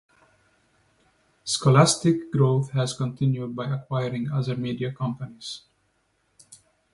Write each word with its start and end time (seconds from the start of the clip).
Scholastic's 1.45 2.25
growth 2.33 2.71
has 2.71 2.95
continued 2.97 3.55
by 3.55 3.69
acquiring 3.71 4.31
other 4.31 4.55
media 4.57 4.91
companies. 4.91 5.61